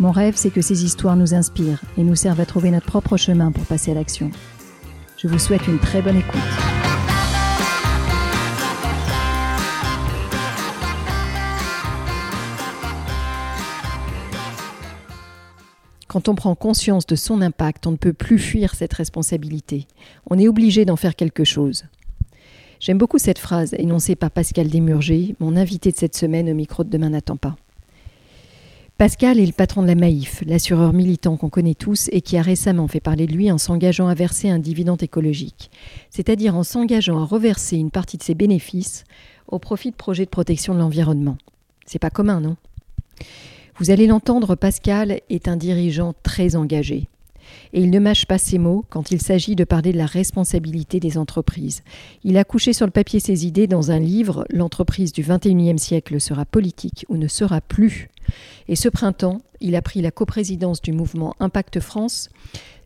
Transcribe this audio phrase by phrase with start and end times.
[0.00, 3.16] Mon rêve, c'est que ces histoires nous inspirent et nous servent à trouver notre propre
[3.16, 4.30] chemin pour passer à l'action.
[5.18, 6.40] Je vous souhaite une très bonne écoute.
[16.08, 19.86] Quand on prend conscience de son impact, on ne peut plus fuir cette responsabilité.
[20.28, 21.84] On est obligé d'en faire quelque chose.
[22.80, 26.84] J'aime beaucoup cette phrase énoncée par Pascal Desmurger, mon invité de cette semaine au micro
[26.84, 27.56] de Demain n'attend pas.
[29.02, 32.42] Pascal est le patron de la Maïf, l'assureur militant qu'on connaît tous et qui a
[32.42, 35.72] récemment fait parler de lui en s'engageant à verser un dividende écologique,
[36.08, 39.02] c'est-à-dire en s'engageant à reverser une partie de ses bénéfices
[39.48, 41.36] au profit de projets de protection de l'environnement.
[41.84, 42.56] C'est pas commun, non?
[43.80, 47.08] Vous allez l'entendre, Pascal est un dirigeant très engagé
[47.72, 51.00] et il ne mâche pas ses mots quand il s'agit de parler de la responsabilité
[51.00, 51.82] des entreprises.
[52.24, 56.20] Il a couché sur le papier ses idées dans un livre L'entreprise du XXIe siècle
[56.20, 58.08] sera politique ou ne sera plus.
[58.68, 62.30] Et ce printemps, il a pris la coprésidence du mouvement Impact France,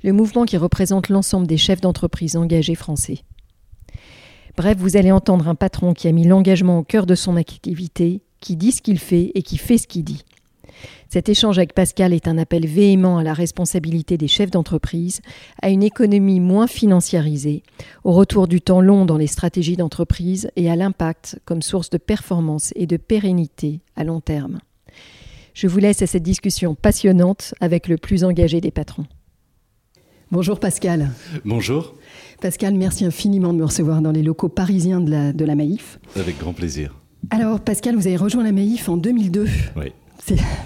[0.02, 3.18] le mouvement qui représente l'ensemble des chefs d'entreprise engagés français.
[4.56, 8.22] Bref, vous allez entendre un patron qui a mis l'engagement au cœur de son activité,
[8.40, 10.24] qui dit ce qu'il fait et qui fait ce qu'il dit.
[11.08, 15.20] Cet échange avec Pascal est un appel véhément à la responsabilité des chefs d'entreprise,
[15.62, 17.62] à une économie moins financiarisée,
[18.04, 21.98] au retour du temps long dans les stratégies d'entreprise et à l'impact comme source de
[21.98, 24.60] performance et de pérennité à long terme.
[25.54, 29.06] Je vous laisse à cette discussion passionnante avec le plus engagé des patrons.
[30.30, 31.10] Bonjour Pascal.
[31.44, 31.94] Bonjour.
[32.40, 35.98] Pascal, merci infiniment de me recevoir dans les locaux parisiens de la, de la Maïf.
[36.16, 36.96] Avec grand plaisir.
[37.30, 39.46] Alors Pascal, vous avez rejoint la Maïf en 2002.
[39.76, 39.92] Oui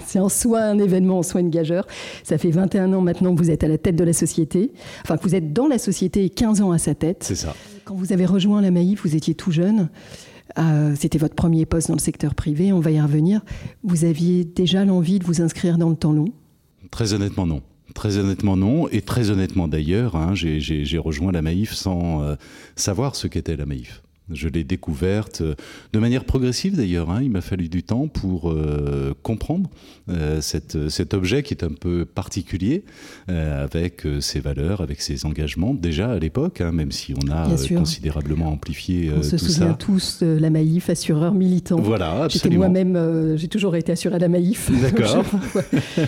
[0.07, 1.87] c'est en soi un événement, en soi une gageur.
[2.23, 4.71] Ça fait 21 ans maintenant que vous êtes à la tête de la société,
[5.03, 7.23] enfin que vous êtes dans la société et 15 ans à sa tête.
[7.23, 7.55] C'est ça.
[7.85, 9.89] Quand vous avez rejoint la Maïf, vous étiez tout jeune.
[10.57, 13.41] Euh, c'était votre premier poste dans le secteur privé, on va y revenir.
[13.83, 16.29] Vous aviez déjà l'envie de vous inscrire dans le temps long?
[16.89, 17.61] Très honnêtement, non.
[17.93, 18.87] Très honnêtement, non.
[18.89, 22.35] Et très honnêtement, d'ailleurs, hein, j'ai rejoint la Maïf sans euh,
[22.75, 24.01] savoir ce qu'était la Maïf.
[24.33, 25.55] Je l'ai découverte euh,
[25.93, 27.09] de manière progressive d'ailleurs.
[27.09, 27.21] Hein.
[27.23, 29.69] Il m'a fallu du temps pour euh, comprendre
[30.09, 32.83] euh, cet objet qui est un peu particulier,
[33.27, 35.73] avec ses valeurs, avec ses engagements.
[35.73, 40.37] Déjà à l'époque, hein, même si on a considérablement amplifié on se souvient tous de
[40.39, 41.79] la Maïf, assureur militant.
[41.79, 42.69] Voilà, absolument.
[42.69, 44.69] moi-même, j'ai toujours été assuré à la Maïf.
[44.81, 45.25] D'accord.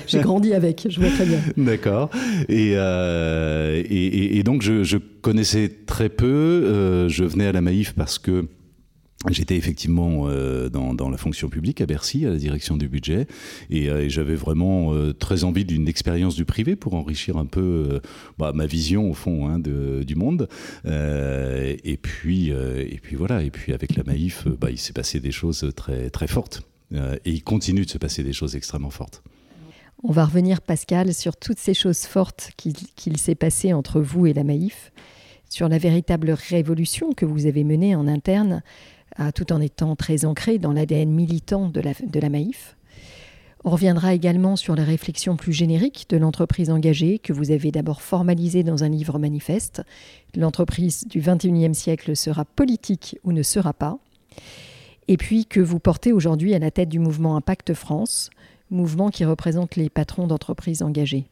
[0.08, 1.40] j'ai grandi avec, je vois très bien.
[1.58, 2.10] D'accord.
[2.50, 7.08] Et, et, donc je, je, connaissais très peu.
[7.10, 8.48] je venais à la Maïf parce que
[9.32, 13.28] J'étais effectivement euh, dans, la fonction publique à Bercy, à la direction du budget,
[13.70, 18.02] et, euh, j'avais vraiment euh, très envie d'une expérience du privé pour enrichir un peu
[18.38, 20.50] bah, ma vision au fond hein, du monde.
[20.86, 23.44] et puis, et puis voilà.
[23.44, 26.64] Et puis avec la Maïf, bah, il s'est passé des choses très très fortes,
[26.94, 29.24] et il continue de se passer des choses extrêmement fortes.
[30.06, 34.34] On va revenir, Pascal, sur toutes ces choses fortes qu'il s'est passé entre vous et
[34.34, 34.92] la Maïf
[35.50, 38.64] sur la véritable révolution que vous avez menée en interne,
[39.36, 42.76] tout en étant très ancré dans l'ADN militant de la, de la Maïf.
[43.64, 48.02] On reviendra également sur les réflexions plus génériques de l'entreprise engagée que vous avez d'abord
[48.02, 49.84] formalisée dans un livre manifeste.
[50.36, 54.00] L'entreprise du XXIe siècle sera politique ou ne sera pas.
[55.08, 58.30] Et puis que vous portez aujourd'hui à la tête du mouvement Impact France,
[58.74, 61.26] mouvement qui représente les patrons d'entreprises engagées.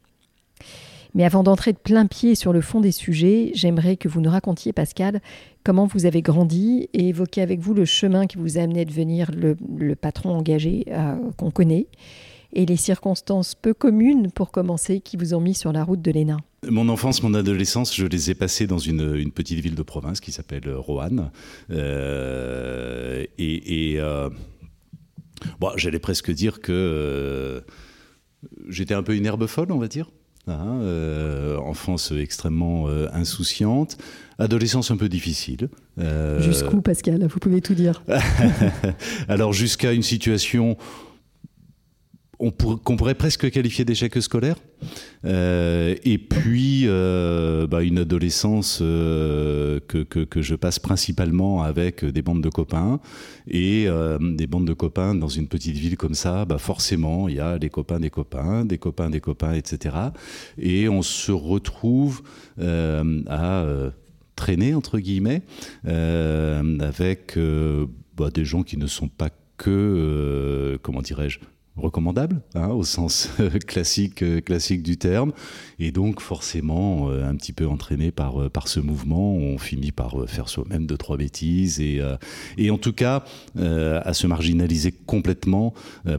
[1.14, 4.30] Mais avant d'entrer de plein pied sur le fond des sujets, j'aimerais que vous nous
[4.30, 5.22] racontiez, Pascal,
[5.64, 8.86] comment vous avez grandi et évoquer avec vous le chemin qui vous a amené à
[8.86, 11.88] devenir le, patron engagé euh, qu'on connaît
[12.54, 16.12] et les circonstances peu communes, pour commencer, qui vous ont mis sur la route de
[16.12, 16.38] l'ENA.
[16.70, 20.32] Mon enfance, mon adolescence, je les ai passées dans une, petite ville de province qui
[20.32, 21.32] s'appelle Roanne.
[21.72, 24.30] Euh, et, euh,
[25.76, 27.64] j'allais presque dire que
[28.68, 30.10] j'étais un peu une herbe folle, on va dire.
[30.48, 33.98] Hein, euh, enfance extrêmement euh, insouciante,
[34.40, 35.70] adolescence un peu difficile.
[36.00, 37.28] Euh, Jusqu'où, Pascal?
[37.28, 38.04] Vous pouvez tout dire.
[39.28, 40.78] Alors, jusqu'à une situation
[42.50, 44.56] qu'on pourrait presque qualifier d'échec scolaire.
[45.26, 52.42] Euh, et puis euh, bah, une adolescence euh, que, je passe principalement avec des bandes
[52.42, 53.00] de copains.
[53.48, 53.88] Et
[54.20, 57.60] des bandes de copains dans une petite ville comme ça, bah, forcément, il y a
[57.60, 59.96] des copains des copains, des copains des copains, etc.
[60.58, 62.24] Et on se retrouve
[62.60, 63.66] à
[64.36, 65.44] traîner, entre guillemets,
[65.84, 67.38] avec
[68.18, 71.40] bah, des gens qui ne sont pas que, comment dirais-je,
[71.78, 75.32] recommandable hein, au sens euh, classique euh, classique du terme.
[75.80, 80.16] Et donc forcément euh, un petit peu entraîné par par ce mouvement on finit par
[80.28, 82.02] faire soi-même deux trois bêtises et
[82.58, 83.24] et en tout cas
[83.58, 85.74] à se marginaliser complètement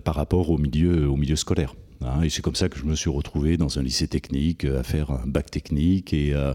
[0.05, 2.95] par rapport au milieu au milieu scolaire Hein, et c'est comme ça que je me
[2.95, 6.55] suis retrouvé dans un lycée technique euh, à faire un bac technique et, euh,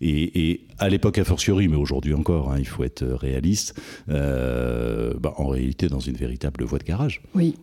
[0.00, 3.74] et, à l'époque a fortiori, mais aujourd'hui encore, hein, il faut être réaliste,
[4.10, 7.22] euh, bah, en réalité dans une véritable voie de garage.
[7.34, 7.54] Oui.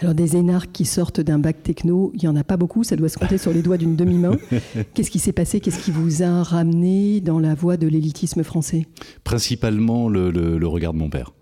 [0.00, 2.96] Alors des énarques qui sortent d'un bac techno, il n'y en a pas beaucoup, ça
[2.96, 4.36] doit se compter sur les doigts d'une demi-main.
[4.94, 5.60] Qu'est-ce qui s'est passé?
[5.60, 8.86] Qu'est-ce qui vous a ramené dans la voie de l'élitisme français?
[9.22, 11.32] Principalement le regard de mon père.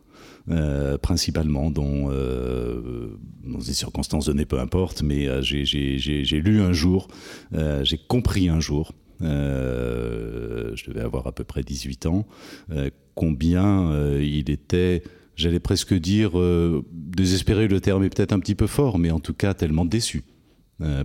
[0.48, 7.08] Euh, principalement, euh, dans des circonstances données, peu importe, mais euh, j'ai lu un jour,
[7.82, 12.26] j'ai compris un jour, je devais avoir à peu près 18 ans,
[13.14, 15.02] combien il était
[15.34, 16.32] j'allais presque dire,
[16.92, 20.22] désespéré, le terme est peut-être un petit peu fort, mais en tout cas tellement déçu.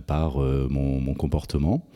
[0.06, 1.90] par mon, comportement.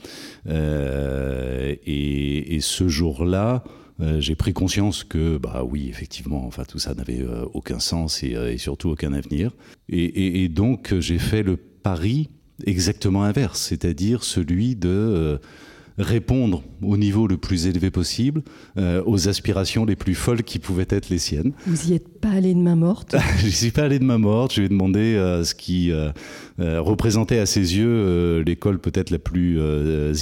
[0.48, 3.62] Et, ce jour-là,
[4.00, 8.22] euh, j'ai pris conscience que, bah oui, effectivement, enfin tout ça n'avait euh, aucun sens
[8.24, 9.52] euh, et, surtout aucun avenir.
[9.88, 12.28] Et, et donc j'ai fait le pari
[12.64, 15.38] exactement inverse, c'est-à-dire celui de
[15.98, 18.42] répondre au niveau le plus élevé possible
[18.76, 21.52] euh, aux aspirations les plus folles qui pouvaient être les siennes.
[21.66, 23.16] Vous n'y êtes pas allé de main morte?
[23.38, 24.52] Je n'y suis pas allé de main morte.
[24.52, 26.10] Je lui ai demandé euh, ce qui euh,
[26.58, 29.58] représentait à ses yeux l'école peut-être la plus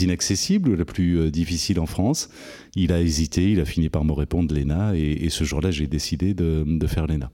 [0.01, 2.29] inaccessible, la plus difficile en France.
[2.77, 6.35] Il a hésité, il a fini par me répondre l'ENA et, ce jour-là j'ai décidé
[6.35, 7.31] de, faire l'ENA.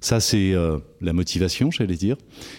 [0.00, 2.16] Ça, c'est euh, la motivation, j'allais dire.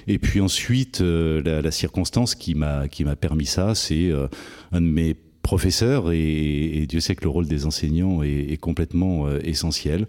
[0.08, 4.28] Et puis ensuite, euh, la, circonstance qui m'a qui m'a permis ça, c'est euh,
[4.74, 5.16] un de mes
[5.50, 10.06] professeur, et, Dieu sait que le rôle des enseignants est, complètement euh, essentiel,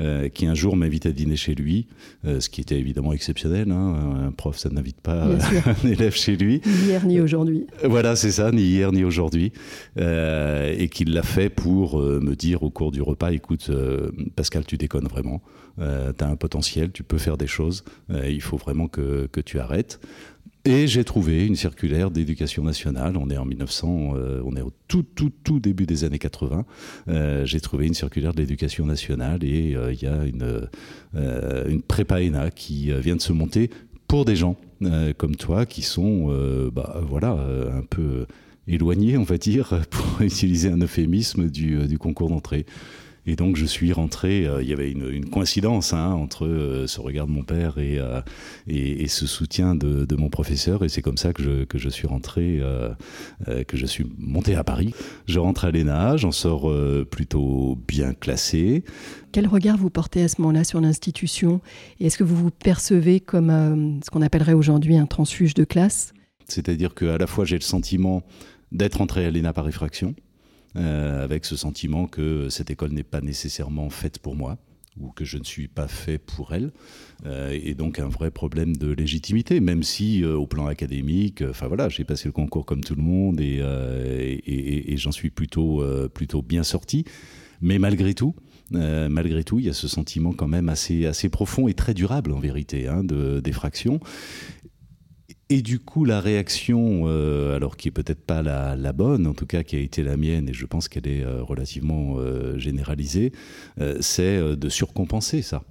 [0.00, 1.86] euh, qui un jour m'invite à dîner chez lui,
[2.24, 3.70] euh, ce qui était évidemment exceptionnel.
[3.70, 4.26] Hein.
[4.26, 5.28] un prof, ça n'invite pas
[5.84, 6.60] un élève chez lui.
[6.66, 7.68] Ni hier ni aujourd'hui.
[7.84, 9.52] Voilà, c'est ça, ni hier ni aujourd'hui.
[9.96, 13.70] et qu'il l'a fait pour me dire au cours du repas, écoute,
[14.34, 15.40] Pascal, tu déconnes vraiment.
[15.78, 17.84] tu as un potentiel, tu peux faire des choses.
[18.08, 20.00] il faut vraiment que, que tu arrêtes.
[20.66, 23.16] Et j'ai trouvé une circulaire d'éducation nationale.
[23.16, 26.66] On est en 1900, euh, on est au tout, tout, tout début des années 80.
[27.08, 30.68] Euh, j'ai trouvé une circulaire de l'éducation nationale et euh, il y a une,
[31.14, 33.70] une prépa ENA qui vient de se monter
[34.06, 34.56] pour des gens
[35.18, 36.28] comme toi qui sont,
[36.72, 38.26] bah, voilà, un peu
[38.66, 42.66] éloignés, on va dire, pour utiliser un euphémisme du, du concours d'entrée.
[43.26, 47.00] Et donc je suis rentré, euh, il y avait une, coïncidence hein, entre euh, ce
[47.00, 48.22] regard de mon père euh,
[48.66, 50.84] et, et, ce soutien de, de, mon professeur.
[50.84, 52.60] Et c'est comme ça que je, que je suis rentré,
[53.68, 54.94] que je suis monté à Paris.
[55.26, 56.70] Je rentre à l'ENA, j'en sors
[57.10, 58.84] plutôt bien classé.
[59.32, 61.60] Quel regard vous portez à ce moment-là sur l'institution?
[61.98, 66.12] Et est-ce que vous vous percevez comme ce qu'on appellerait aujourd'hui un transfuge de classe?
[66.48, 68.22] C'est-à-dire qu'à la fois j'ai le sentiment
[68.72, 70.14] d'être entré à l'ENA par effraction,
[70.74, 74.58] avec ce sentiment que cette école n'est pas nécessairement faite pour moi
[74.98, 76.72] ou que je ne suis pas fait pour elle,
[77.26, 81.68] euh, et donc un vrai problème de légitimité, même si euh, au plan académique, enfin
[81.68, 86.62] voilà, j'ai passé le concours comme tout le monde et, j'en suis plutôt, plutôt bien
[86.62, 87.04] sorti,
[87.60, 88.34] mais malgré tout,
[88.70, 92.32] malgré tout, il y a ce sentiment quand même assez, assez profond et très durable
[92.32, 94.00] en vérité hein, de d'effraction.
[95.52, 99.46] Et du coup, la réaction, euh, alors qui est peut-être pas la, bonne, en tout
[99.46, 103.32] cas qui a été la mienne, et je pense qu'elle est euh, relativement euh, généralisée,
[103.98, 105.62] c'est de surcompenser ça.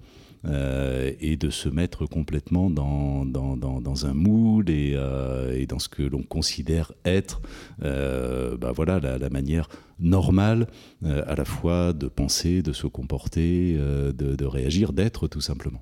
[1.22, 4.98] et de se mettre complètement dans, un moule et,
[5.68, 7.42] dans ce que l'on considère être
[7.80, 9.70] bah voilà, la, manière
[10.00, 10.68] normale
[11.06, 15.82] à la fois de penser, de se comporter, de réagir, d'être tout simplement.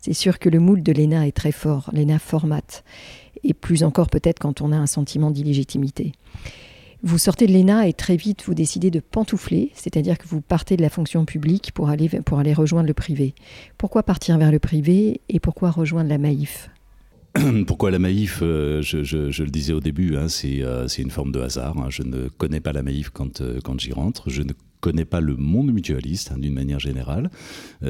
[0.00, 2.84] C'est sûr que le moule de l'ENA est très fort, l'ENA formate,
[3.44, 6.12] et plus encore peut-être quand on a un sentiment d'illégitimité.
[7.02, 10.76] Vous sortez de l'ENA et très vite vous décidez de pantoufler, c'est-à-dire que vous partez
[10.76, 13.34] de la fonction publique pour aller, pour aller rejoindre le privé.
[13.78, 16.70] Pourquoi partir vers le privé et pourquoi rejoindre la Maïf
[17.66, 21.40] Pourquoi la Maïf euh, je, le disais au début, hein, euh, c'est une forme de
[21.40, 21.78] hasard.
[21.78, 21.86] Hein.
[21.88, 24.28] Je ne connais pas la Maïf quand, euh, quand j'y rentre.
[24.28, 27.30] Je ne connais pas le monde mutualiste hein, d'une manière générale,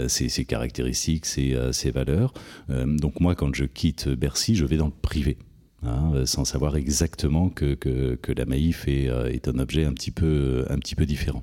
[0.09, 2.33] ses, caractéristiques, ses, ses valeurs.
[2.69, 5.39] donc moi, quand je quitte Bercy, je vais dans le privé.
[5.83, 9.95] Hein, euh, sans savoir exactement que, que, la Maïf est, euh, est, un objet un
[9.95, 11.43] petit peu, un petit peu différent.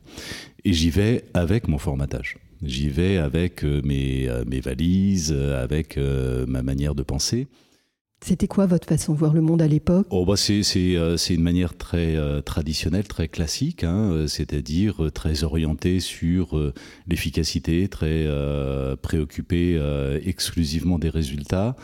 [0.63, 2.37] Et j'y vais avec mon formatage.
[2.61, 5.97] J'y vais avec euh, mes, mes valises, avec
[6.47, 7.47] ma manière de penser.
[8.19, 10.07] C'était quoi votre façon de voir le monde à l'époque?
[10.09, 10.61] Oh bah c'est,
[11.29, 16.73] une manière très traditionnelle, très classique, hein, c'est-à-dire très orientée sur
[17.07, 18.27] l'efficacité, très
[19.01, 19.79] préoccupée
[20.25, 21.75] exclusivement des résultats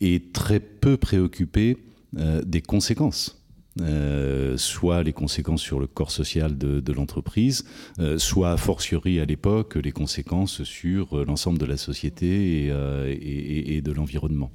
[0.00, 1.76] et très peu préoccupée
[2.16, 3.37] euh, des conséquences.
[3.80, 7.64] Euh, soit les conséquences sur le corps social de, l'entreprise,
[8.00, 13.92] euh, soit a fortiori à l'époque les conséquences sur l'ensemble de la société et, de
[13.92, 14.50] l'environnement.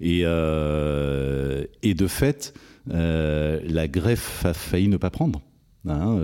[0.00, 2.54] Et, de fait,
[2.86, 5.40] la greffe a failli ne pas prendre.
[5.88, 6.18] Hein,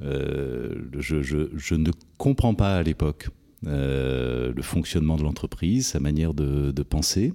[0.00, 3.28] je, ne comprends pas à l'époque
[3.66, 7.32] euh, le fonctionnement de l'entreprise, sa manière de, penser.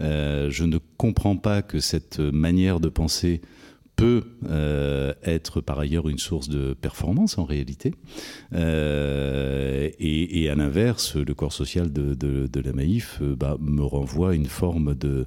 [0.00, 3.42] Euh, je ne comprends pas que cette manière de penser
[3.98, 7.94] peut euh, être par ailleurs une source de performance en réalité.
[8.52, 15.26] et, à l'inverse, le corps social de, la Maïf bah, me renvoie une forme de,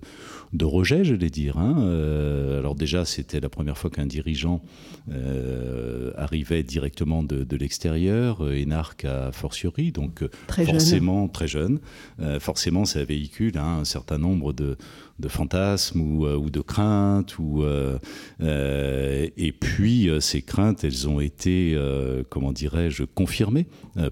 [0.53, 1.57] de rejet, je vais dire.
[1.57, 1.75] Hein.
[1.79, 4.61] Euh, alors déjà, c'était la première fois qu'un dirigeant
[5.09, 11.79] euh, arrivait directement de, l'extérieur, euh, énarque à fortiori, donc forcément très jeune.
[12.39, 14.77] forcément, ça véhicule hein, un certain nombre de,
[15.27, 17.37] fantasmes ou, de craintes.
[17.39, 17.63] Ou,
[18.41, 21.77] et puis, ces craintes, elles ont été,
[22.29, 23.67] comment dirais-je, confirmées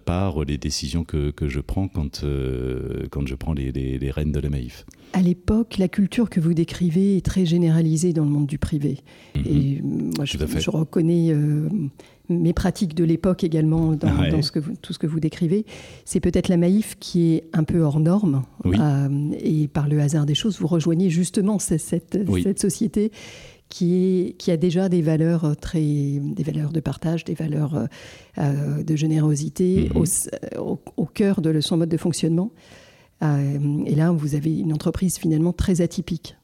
[0.05, 2.23] par les décisions que, je prends quand,
[3.11, 4.85] quand je prends les, les, les rênes de la Maïf.
[5.13, 8.99] À l'époque, la culture que vous décrivez est très généralisée dans le monde du privé.
[9.35, 9.43] Mhm.
[9.47, 11.67] Et moi, je, reconnais euh,
[12.29, 15.65] mes pratiques de l'époque également dans, ce que tout ce que vous décrivez.
[16.05, 18.43] C'est peut-être la Maïf qui est un peu hors norme.
[18.65, 23.11] Euh, et par le hasard des choses, vous rejoignez justement cette, cette, société
[23.67, 27.87] qui, est, qui, a déjà des valeurs très, des valeurs de partage, des valeurs
[28.37, 30.03] euh, de générosité mhm.
[30.59, 32.51] au, au, cœur de son mode de fonctionnement.
[33.21, 36.37] Euh, et là, vous avez une entreprise finalement très atypique.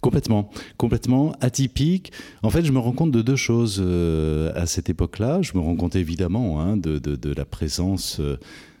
[0.00, 2.12] Complètement, complètement atypique.
[2.42, 5.42] En fait, je me rends compte de deux choses euh, à cette époque-là.
[5.42, 8.38] Je me rends compte évidemment hein, de, la présence euh,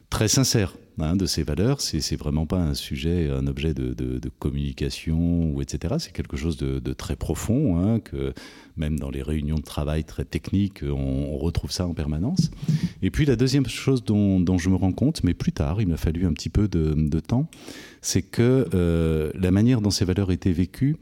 [0.08, 1.80] très sincère hein, de ces valeurs.
[1.80, 5.94] C'est vraiment pas un sujet, un objet de, communication ou etc.
[5.98, 8.32] C'est quelque chose de, très profond hein, que
[8.76, 12.50] même dans les réunions de travail très techniques, on, retrouve ça en permanence.
[13.02, 15.96] Et puis la deuxième chose dont, je me rends compte, mais plus tard, il m'a
[15.96, 17.48] fallu un petit peu de, temps,
[18.00, 20.96] c'est que euh, la manière dont ces valeurs étaient vécues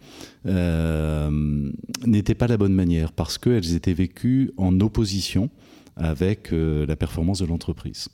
[0.47, 1.71] euh,
[2.07, 5.50] n'était pas la bonne manière, parce qu'elles étaient vécues en opposition
[5.98, 8.08] avec euh, la performance de l'entreprise.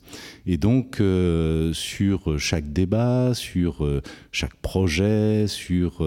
[0.45, 4.01] Et donc, euh, sur chaque débat, sur euh,
[4.31, 6.03] chaque projet, sur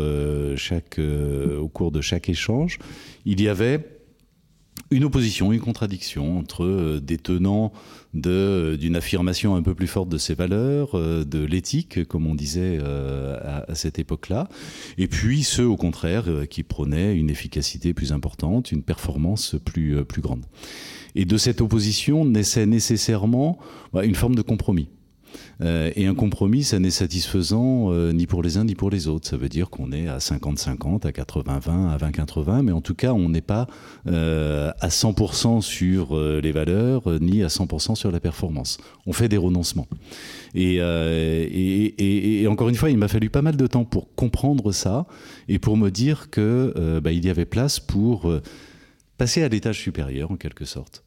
[0.56, 2.78] chaque, au cours de chaque échange,
[3.25, 3.87] il y avait
[4.90, 7.73] une opposition, une contradiction entre des tenants
[8.15, 13.75] d'une affirmation un peu plus forte de ces valeurs, de l'éthique, comme on disait à,
[13.75, 14.49] cette époque-là,
[14.97, 20.23] et puis ceux, au contraire, qui prônaient une efficacité plus importante, une performance plus, plus
[20.23, 20.45] grande.
[21.15, 23.59] Et de cette opposition naissait nécessairement
[23.93, 24.88] bah, une forme de compromis.
[25.61, 29.08] Euh, et un compromis, ça n'est satisfaisant euh, ni pour les uns ni pour les
[29.08, 29.28] autres.
[29.28, 33.12] Ça veut dire qu'on est à 50-50, à 80-20, à 20-80, mais en tout cas,
[33.12, 33.66] on n'est pas
[34.06, 38.78] euh, à 100% sur les valeurs, ni à 100% sur la performance.
[39.06, 39.88] On fait des renoncements.
[40.54, 40.80] Et,
[42.49, 45.06] encore une fois, il m'a fallu pas mal de temps pour comprendre ça
[45.49, 48.32] et pour me dire que bah, y avait place pour
[49.16, 51.04] passer à l'étage supérieur en quelque sorte.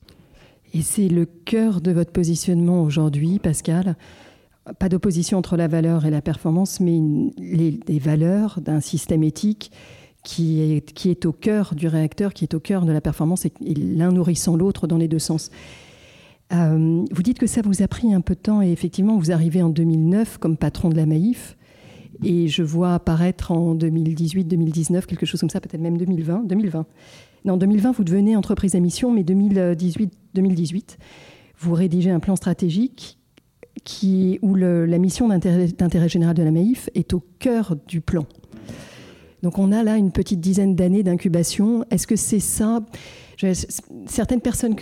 [0.73, 3.95] Et c'est le cœur de votre positionnement aujourd'hui, Pascal.
[4.79, 6.99] Pas d'opposition entre la valeur et la performance, mais
[7.37, 9.71] les, valeurs d'un système éthique
[10.23, 14.11] qui est, au cœur du réacteur, qui est au cœur de la performance, et, l'un
[14.11, 15.49] nourrissant l'autre dans les deux sens.
[16.53, 19.31] Euh, vous dites que ça vous a pris un peu de temps, et effectivement, vous
[19.31, 21.57] arrivez en 2009 comme patron de la Maïf,
[22.23, 26.85] et je vois apparaître en 2018-2019, quelque chose comme ça, peut-être même 2020, 2020,
[27.47, 30.97] en 2020, vous devenez entreprise à mission, mais 2018-2018,
[31.59, 33.17] vous rédigez un plan stratégique
[34.41, 38.25] où la mission d'intérêt général de la Maïf est au cœur du plan.
[39.41, 41.83] Donc on a là une petite dizaine d'années d'incubation.
[41.89, 42.81] Est-ce que c'est ça?
[44.05, 44.75] Certaines personnes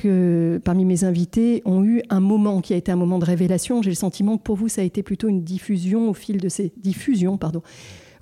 [0.60, 3.82] parmi mes invités ont eu un moment qui a été un moment de révélation.
[3.82, 6.50] J'ai le sentiment que pour vous, ça a été plutôt une diffusion au fil de
[6.50, 7.62] ces diffusion, pardon,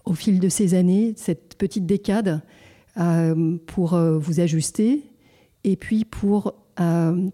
[0.06, 2.44] au fil de ces années, cette petite décade
[3.66, 5.04] pour euh, vous ajuster
[5.64, 6.56] et puis pour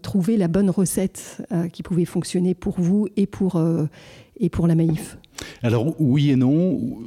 [0.00, 3.62] trouvé la bonne recette qui pouvait fonctionner pour vous et pour,
[4.40, 5.18] et pour la Maïf
[5.62, 7.02] Alors oui et non.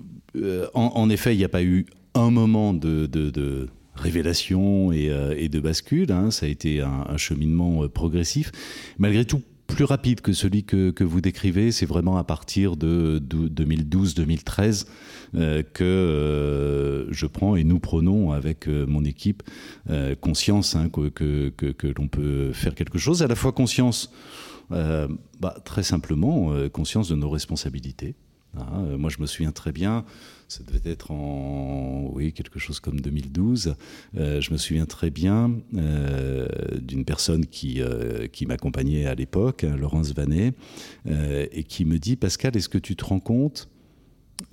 [0.76, 6.12] En, effet, il n'y a pas eu un moment de, révélation et, de bascule.
[6.12, 6.30] Hein.
[6.30, 8.52] Ça a été un cheminement progressif.
[9.00, 11.72] Malgré tout, plus rapide que celui que, vous décrivez.
[11.72, 14.88] C'est vraiment à partir de, 2012-2013
[15.36, 19.44] euh, que euh, je prends et nous prenons avec euh, mon équipe
[20.22, 23.22] conscience hein, que, que, l'on peut faire quelque chose.
[23.22, 24.12] À la fois conscience,
[24.70, 28.16] bah, très simplement, conscience de nos responsabilités.
[28.60, 28.98] Hein.
[28.98, 30.06] moi, je me souviens très bien
[30.48, 33.76] ça devait être en oui quelque chose comme 2012.
[34.16, 36.48] Euh, je me souviens très bien euh,
[36.80, 40.54] d'une personne qui euh, qui m'accompagnait à l'époque, hein, Laurence Vanet,
[41.06, 43.70] et qui me dit Pascal, est-ce que tu te rends compte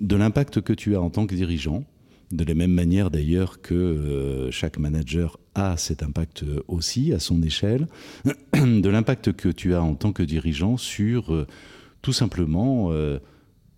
[0.01, 1.85] de l'impact que tu as en tant que dirigeant?
[2.31, 7.87] De la même manière d'ailleurs que chaque manager a cet impact aussi à son échelle,
[8.53, 11.45] de l'impact que tu as en tant que dirigeant sur
[12.01, 12.91] tout simplement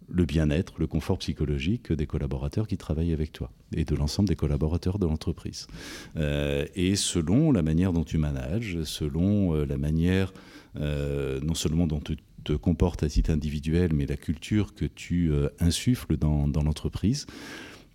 [0.10, 4.36] le bien-être, le confort psychologique des collaborateurs qui travaillent avec toi et de l'ensemble des
[4.36, 5.68] collaborateurs de l'entreprise.
[6.16, 10.34] Euh, et selon la manière dont tu manages, selon euh, la manière
[10.78, 15.32] euh, non seulement dont tu te comportes à titre individuel, mais la culture que tu
[15.60, 17.26] insuffles dans, l'entreprise,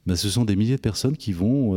[0.04, 1.74] ben, ce sont des milliers de personnes qui vont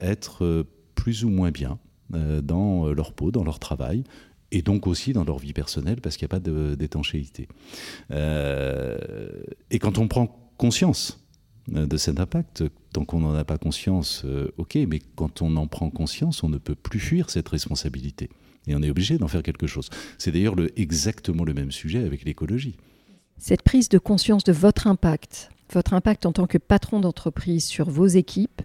[0.00, 4.04] être plus ou moins bien dans leur peau, dans leur travail,
[4.50, 7.48] et donc aussi dans leur vie personnelle parce qu'il n'y a pas d'étanchéité.
[8.10, 8.96] Euh,
[9.70, 11.24] et quand on prend conscience
[11.74, 15.56] euh, de cet impact, tant qu'on n'en a pas conscience, euh, ok, mais quand on
[15.56, 18.30] en prend conscience, on ne peut plus fuir cette responsabilité.
[18.66, 19.88] Et on est obligé d'en faire quelque chose.
[20.18, 22.76] C'est d'ailleurs le, exactement le même sujet avec l'écologie.
[23.38, 27.90] Cette prise de conscience de votre impact, votre impact en tant que patron d'entreprise sur
[27.90, 28.62] vos équipes,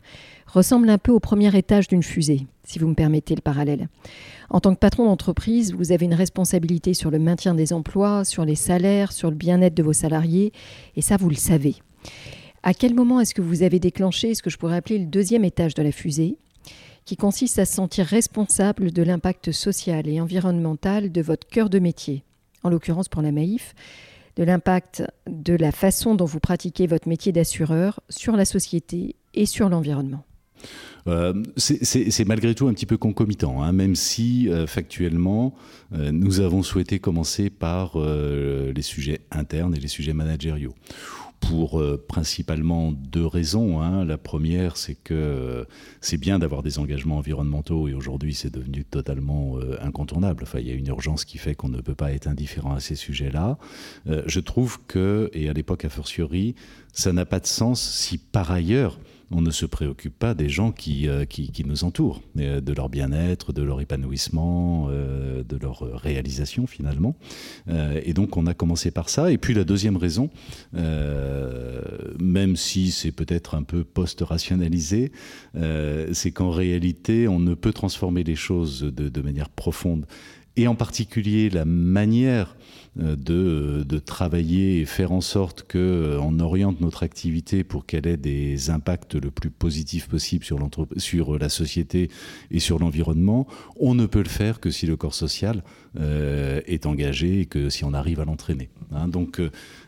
[0.48, 3.88] ressemble un peu au premier étage d'une fusée, si vous me permettez le parallèle.
[4.50, 8.45] En tant que patron d'entreprise, vous avez une responsabilité sur le maintien des emplois, sur
[8.45, 10.51] les salaires, sur le bien-être de vos salariés,
[10.95, 11.75] et ça, vous le savez.
[12.62, 15.43] À quel moment est-ce que vous avez déclenché ce que je pourrais appeler le deuxième
[15.43, 16.38] étage de la fusée,
[17.05, 21.79] qui consiste à se sentir responsable de l'impact social et environnemental de votre cœur de
[21.79, 22.24] métier,
[22.63, 23.75] en l'occurrence pour la Maïf,
[24.36, 29.46] de l'impact de la façon dont vous pratiquez votre métier d'assureur sur la société et
[29.46, 30.24] sur l'environnement
[31.08, 35.54] euh, c'est malgré tout un petit peu concomitant, hein, même si euh, factuellement,
[35.93, 40.73] euh, nous avons souhaité commencer par les sujets internes et les sujets managériaux
[41.39, 43.82] pour principalement deux raisons.
[43.82, 44.06] Hein.
[44.06, 45.67] La première, c'est que
[45.99, 50.43] c'est bien d'avoir des engagements environnementaux et aujourd'hui c'est devenu totalement incontournable.
[50.43, 52.80] Enfin, il y a une urgence qui fait qu'on ne peut pas être indifférent à
[52.80, 53.58] ces sujets-là.
[54.06, 56.56] je trouve que, et à l'époque a fortiori,
[56.93, 58.97] ça n'a pas de sens si par ailleurs
[59.31, 62.89] on ne se préoccupe pas des gens qui, euh, qui, nous entourent, euh, de leur
[62.89, 67.15] bien-être, de leur épanouissement, euh, de leur réalisation finalement.
[67.67, 69.31] et donc on a commencé par ça.
[69.31, 70.29] Et puis la deuxième raison,
[72.19, 75.12] même si c'est peut-être un peu post-rationalisé,
[76.12, 80.05] c'est qu'en réalité on ne peut transformer les choses de, manière profonde
[80.55, 82.55] et en particulier la manière
[82.95, 88.17] de, de, travailler et faire en sorte qu'on euh, oriente notre activité pour qu'elle ait
[88.17, 90.60] des impacts le plus positifs possible sur,
[90.97, 92.10] sur la société
[92.51, 95.63] et sur l'environnement, on ne peut le faire que si le corps social
[95.99, 98.69] euh, est engagé et que si on arrive à l'entraîner.
[98.91, 99.08] Hein.
[99.08, 99.41] donc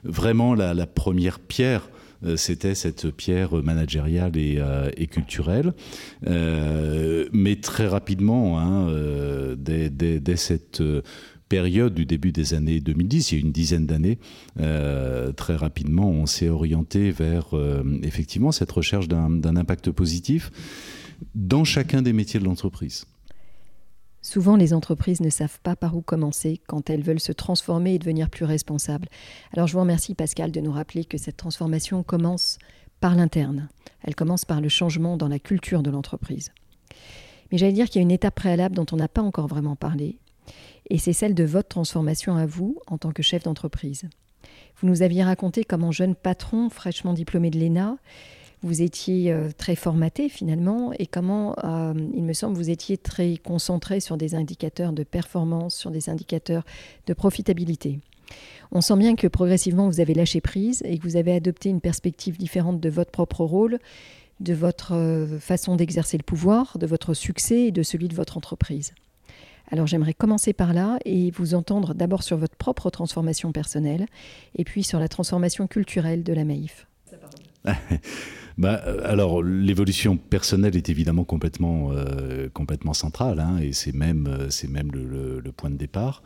[0.03, 1.89] vraiment la, première pierre
[2.37, 5.73] c'était cette pierre managériale et, culturelle.
[6.25, 8.87] Euh, mais très rapidement, hein,
[9.57, 10.81] dès, dès, cette
[11.49, 14.19] période du début des années 2010, il y a une dizaine d'années,
[14.59, 20.51] euh, très rapidement, on s'est orienté vers euh, effectivement cette recherche d'un impact positif
[21.33, 23.05] dans chacun des métiers de l'entreprise.
[24.21, 27.99] Souvent, les entreprises ne savent pas par où commencer quand elles veulent se transformer et
[27.99, 29.07] devenir plus responsables.
[29.53, 32.57] Alors, je vous remercie, Pascal, de nous rappeler que cette transformation commence
[33.01, 33.69] par l'interne.
[34.01, 36.51] Elle commence par le changement dans la culture de l'entreprise.
[37.51, 39.75] Mais j'allais dire qu'il y a une étape préalable dont on n'a pas encore vraiment
[39.75, 40.17] parlé,
[40.89, 44.03] et c'est celle de votre transformation à vous en tant que chef d'entreprise.
[44.77, 47.97] Vous nous aviez raconté comment jeune patron fraîchement diplômé de l'ENA,
[48.65, 53.37] vous étiez euh, très formaté finalement et comment, euh, il me semble, vous étiez très
[53.37, 56.63] concentré sur des indicateurs de performance, sur des indicateurs
[57.05, 57.99] de profitabilité.
[58.71, 61.79] On sent bien que progressivement vous avez lâché prise et que vous avez adopté une
[61.79, 63.77] perspective différente de votre propre rôle,
[64.39, 68.35] de votre euh, façon d'exercer le pouvoir, de votre succès et de celui de votre
[68.35, 68.93] entreprise.
[69.71, 74.05] Alors j'aimerais commencer par là et vous entendre d'abord sur votre propre transformation personnelle
[74.55, 76.87] et puis sur la transformation culturelle de la Maïf.
[78.57, 84.27] bah, euh, alors l'évolution personnelle est évidemment complètement euh, complètement centrale hein, et c'est même
[84.27, 86.21] euh, c'est même le, point de départ.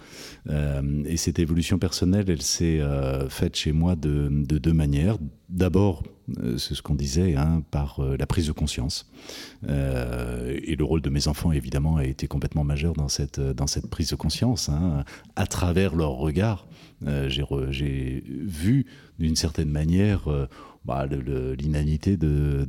[1.05, 2.81] et cette évolution personnelle, elle s'est
[3.29, 5.17] faite chez moi de, de deux manières.
[5.49, 6.01] D'abord,
[6.57, 9.11] c'est ce qu'on disait, hein, par la prise de conscience.
[9.67, 13.87] et le rôle de mes enfants, évidemment, a été complètement majeur dans cette, dans cette
[13.87, 14.69] prise de conscience.
[14.69, 15.03] Hein,
[15.35, 16.67] à travers leur regard,
[17.27, 18.87] j'ai vu
[19.19, 20.27] d'une certaine manière
[20.89, 22.65] bah, l'inanité de,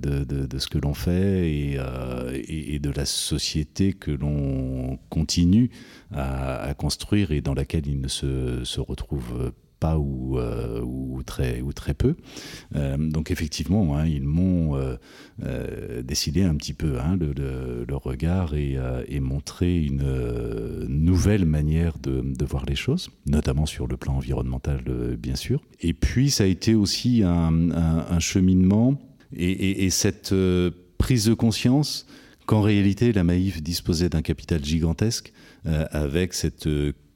[0.59, 5.71] ce que l'on fait et, euh, et, de la société que l'on continue
[6.13, 11.73] à, construire et dans laquelle ils ne se, retrouvent pas ou, euh, ou, très, ou
[11.73, 12.15] très peu.
[12.77, 18.79] Euh, donc effectivement, hein, ils m'ont euh, décidé un petit peu hein, le, regard et,
[19.21, 24.83] montré une nouvelle manière de, voir les choses, notamment sur le plan environnemental,
[25.19, 25.61] bien sûr.
[25.81, 28.99] Et puis ça a été aussi un, cheminement
[29.35, 30.35] et, et, et cette
[30.99, 32.07] prise de conscience
[32.47, 35.33] qu'en réalité la Maïf disposait d'un capital gigantesque
[35.65, 36.69] avec cette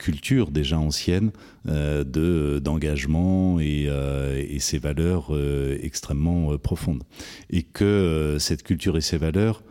[0.04, 1.30] culture déjà ancienne
[1.66, 7.04] euh, de d'engagement et, euh, et, ces valeurs euh, extrêmement profondes.
[7.48, 9.62] Et que cette culture et ces valeurs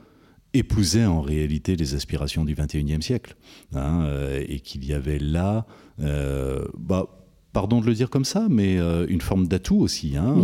[0.55, 3.35] épousaient en réalité les aspirations du 21e siècle
[3.75, 4.07] hein,
[4.47, 5.65] et qu'il y avait là
[5.99, 7.07] bah,
[7.53, 10.35] pardon de le dire comme ça, mais une forme d'atout aussi hein,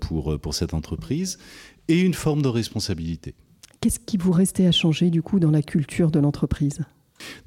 [0.00, 1.38] pour, pour cette entreprise
[1.88, 3.34] et une forme de responsabilité.
[3.80, 6.80] Qu'est-ce qui vous restait à changer du coup dans la culture de l'entreprise?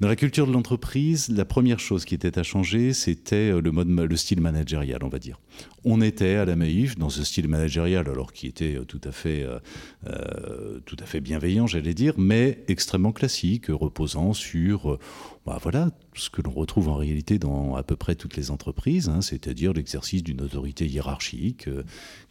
[0.00, 3.88] Dans la culture de l'entreprise, la première chose qui était à changer, c'était le, mode,
[3.88, 5.40] le style managérial, on va dire.
[5.84, 9.42] On était à la Maïf dans ce style managérial, alors qui était tout à fait,
[9.42, 9.58] euh,
[10.06, 14.98] euh tout à fait bienveillant, j'allais dire, mais extrêmement classique, reposant sur,
[15.46, 19.08] bah voilà, ce que l'on retrouve en réalité dans à peu près toutes les entreprises,
[19.08, 21.82] hein, c'est-à-dire l'exercice d'une autorité hiérarchique euh,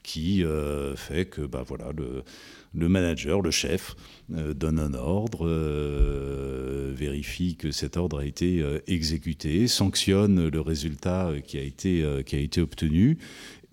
[0.04, 2.23] qui euh, fait que, bah voilà, le
[2.74, 3.96] le manager, le chef,
[4.34, 10.62] euh, donne un ordre, euh, vérifie que cet ordre a été euh, exécuté, sanctionne le
[10.62, 13.18] résultat qui a été, obtenu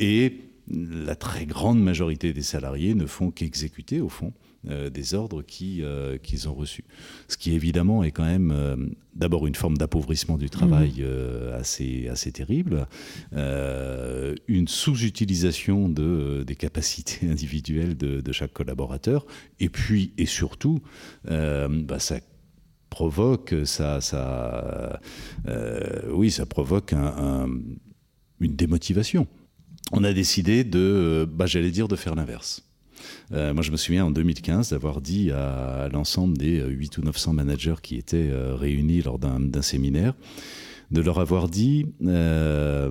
[0.00, 0.38] et
[0.70, 4.32] la très grande majorité des salariés ne font qu'exécuter au fond
[4.64, 6.84] des ordres euh, qu'ils ont reçus.
[7.28, 8.76] Ce qui évidemment est quand même euh,
[9.14, 11.52] d'abord une forme d'appauvrissement du travail mmh.
[11.54, 12.86] assez, assez terrible,
[13.32, 19.26] une sous-utilisation de, des capacités individuelles de, de, chaque collaborateur,
[19.60, 20.80] et puis et surtout,
[21.24, 22.20] bah, ça
[22.90, 25.00] provoque ça, ça
[26.10, 27.48] oui ça provoque un, un,
[28.40, 29.26] une démotivation.
[29.92, 32.67] On a décidé de, bah, j'allais dire, de faire l'inverse.
[33.32, 37.32] Euh, moi, je me souviens en 2015 d'avoir dit à, l'ensemble des 8 ou 900
[37.32, 40.14] managers qui étaient euh, réunis lors d'un séminaire,
[40.90, 42.90] de leur avoir dit, euh,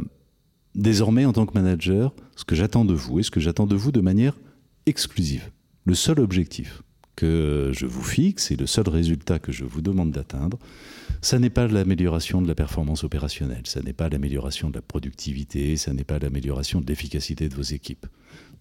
[0.76, 3.76] désormais en tant que manager, ce que j'attends de vous et ce que j'attends de
[3.76, 4.38] vous de manière
[4.86, 5.50] exclusive.
[5.86, 6.84] Le seul objectif
[7.16, 10.60] que je vous fixe et le seul résultat que je vous demande d'atteindre,
[11.22, 15.78] ça n'est pas l'amélioration de la performance opérationnelle, ça n'est pas l'amélioration de la productivité,
[15.78, 18.06] ça n'est pas l'amélioration de l'efficacité de vos équipes.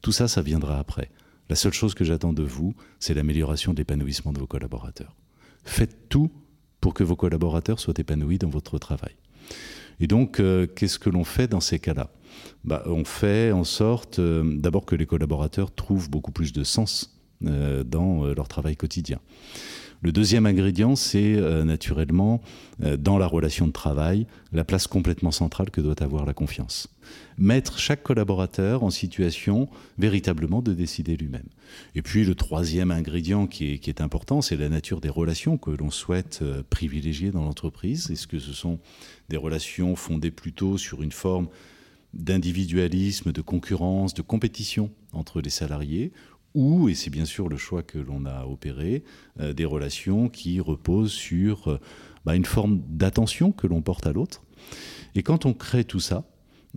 [0.00, 1.10] Tout ça, ça viendra après.
[1.48, 5.14] La seule chose que j'attends de vous, c'est l'amélioration de l'épanouissement de vos collaborateurs.
[5.64, 6.30] Faites tout
[6.80, 9.14] pour que vos collaborateurs soient épanouis dans votre travail.
[10.00, 12.10] Et donc, euh, qu'est-ce que l'on fait dans ces cas-là?
[12.64, 17.18] Bah, On fait en sorte euh, d'abord que les collaborateurs trouvent beaucoup plus de sens
[17.44, 19.20] euh, dans leur travail quotidien.
[20.02, 22.40] Le deuxième ingrédient, c'est euh, naturellement,
[22.82, 26.88] euh, dans la relation de travail, la place complètement centrale que doit avoir la confiance.
[27.38, 31.48] Mettre chaque collaborateur en situation véritablement de décider lui-même.
[31.94, 35.90] Et puis le troisième ingrédient qui est, important, c'est la nature des relations que l'on
[35.90, 38.10] souhaite euh, privilégier dans l'entreprise.
[38.10, 38.78] Est-ce que ce sont
[39.28, 41.48] des relations fondées plutôt sur une forme
[42.14, 46.12] d'individualisme, de concurrence, de compétition entre les salariés
[46.56, 49.04] ou, et c'est bien sûr le choix que l'on a opéré,
[49.40, 51.78] euh, des relations qui reposent sur euh,
[52.24, 54.42] bah, une forme d'attention que l'on porte à l'autre.
[55.14, 56.24] Et quand on crée tout ça,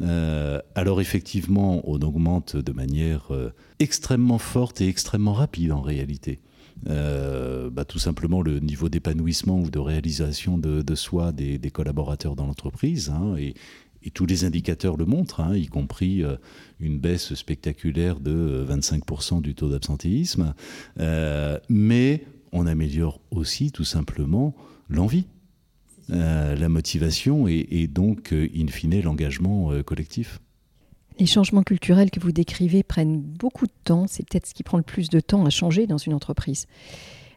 [0.02, 3.32] euh, alors effectivement, on augmente de manière
[3.80, 6.40] extrêmement forte et extrêmement rapide en réalité.
[6.86, 12.46] Bah, tout simplement le niveau d'épanouissement ou de réalisation de, soi des, des, collaborateurs dans
[12.46, 13.10] l'entreprise.
[13.10, 13.54] Hein, et,
[14.04, 16.36] et tous les indicateurs le montrent, hein, y compris euh,
[16.80, 20.54] une baisse spectaculaire de 25% euh, du taux d'absentéisme.
[21.00, 24.56] Euh, mais on améliore aussi tout simplement
[24.88, 25.28] l'envie,
[26.10, 30.40] euh, la motivation et, et donc, in fine, l'engagement collectif.
[31.20, 34.06] Les changements culturels que vous décrivez prennent beaucoup de temps.
[34.08, 36.66] C'est peut-être ce qui prend le plus de temps à changer dans une entreprise.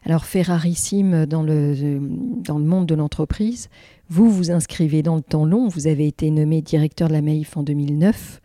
[0.05, 1.99] Alors, fait rarissime dans le,
[2.43, 3.69] dans le monde de l'entreprise,
[4.09, 5.67] vous vous inscrivez dans le temps long.
[5.67, 8.41] Vous avez été nommé directeur de la Maïf en 2009.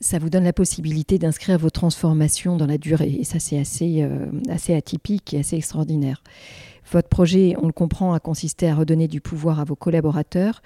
[0.00, 3.16] ça vous donne la possibilité d'inscrire vos transformations dans la durée.
[3.20, 6.22] Et ça, c'est assez, euh, assez atypique et assez extraordinaire.
[6.90, 10.60] Votre projet, on le comprend, a consisté à redonner du pouvoir à vos collaborateurs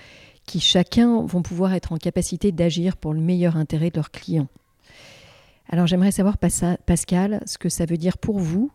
[0.47, 4.49] qui chacun vont pouvoir être en capacité d'agir pour le meilleur intérêt de leurs clients.
[5.69, 8.71] Alors j'aimerais savoir, Pascal, ce que ça veut dire pour vous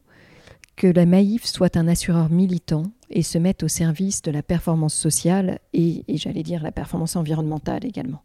[0.75, 4.93] que la Maïf soit un assureur militant et se mette au service de la performance
[4.93, 8.23] sociale et, j'allais dire la performance environnementale également.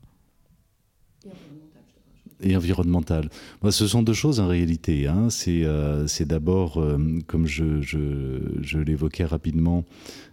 [2.43, 3.31] Et environnementale.
[3.71, 5.07] ce sont deux choses en réalité.
[5.07, 5.29] Hein.
[5.49, 9.85] Euh, c'est d'abord, euh, comme je, l'évoquais rapidement,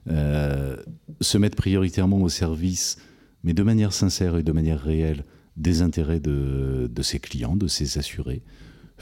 [0.09, 0.75] euh,
[1.21, 2.97] se mettre prioritairement au service,
[3.43, 5.23] mais de manière sincère et de manière réelle,
[5.55, 8.41] des intérêts de ses clients, de ses assurés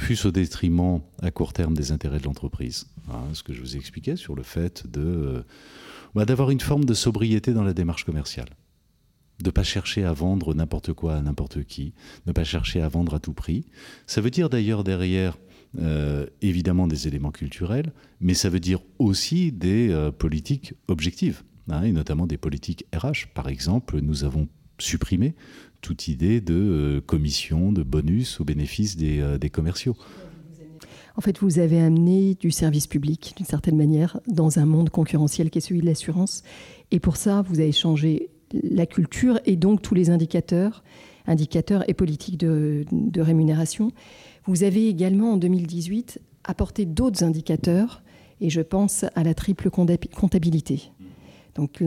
[0.01, 2.87] fût-ce au détriment à court terme des intérêts de l'entreprise.
[3.09, 5.41] Hein, ce que je vous expliquais sur le fait de euh,
[6.15, 8.49] bah, d'avoir une forme de sobriété dans la démarche commerciale.
[9.39, 11.93] De ne pas chercher à vendre n'importe quoi à n'importe qui,
[12.25, 13.65] ne pas chercher à vendre à tout prix.
[14.07, 15.37] Ça veut dire d'ailleurs derrière
[15.79, 21.83] euh, évidemment des éléments culturels, mais ça veut dire aussi des euh, politiques objectives, hein,
[21.83, 23.27] et notamment des politiques RH.
[23.33, 24.47] Par exemple, nous avons
[24.81, 25.35] supprimé
[25.81, 29.95] toute idée de euh, commission, de bonus au bénéfice euh, des, commerciaux.
[31.17, 35.49] En fait, vous avez amené du service public, d'une certaine manière, dans un monde concurrentiel
[35.49, 36.43] qui est celui de l'assurance.
[36.91, 40.83] Et pour ça, vous avez changé la culture et donc tous les indicateurs,
[41.27, 42.85] indicateurs et politiques de,
[43.17, 43.91] rémunération.
[44.45, 48.03] Vous avez également, en 2018, apporté d'autres indicateurs,
[48.39, 50.91] et je pense à la triple comptabilité.
[51.55, 51.83] Donc,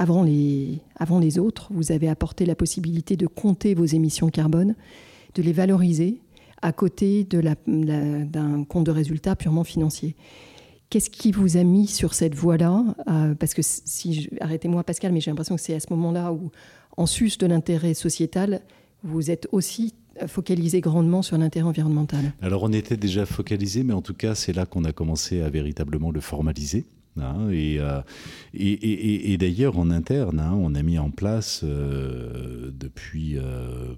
[0.00, 4.74] avant les, autres, vous avez apporté la possibilité de compter vos émissions carbone,
[5.34, 6.22] de les valoriser
[6.62, 10.16] à côté d'un compte de résultat purement financier.
[10.88, 12.82] Qu'est-ce qui vous a mis sur cette voie-là?
[13.08, 16.50] Euh, Parce que si, arrêtez-moi Pascal, mais j'ai l'impression que c'est à ce moment-là où,
[16.96, 18.62] en sus de l'intérêt sociétal,
[19.04, 19.94] vous êtes aussi
[20.26, 22.32] focalisé grandement sur l'intérêt environnemental.
[22.40, 25.50] Alors on était déjà focalisé, mais en tout cas c'est là qu'on a commencé à
[25.50, 26.86] véritablement le formaliser.
[27.18, 28.02] Hein, euh,
[28.54, 33.94] et, et, d'ailleurs, en interne, hein, on a mis en place euh, depuis euh,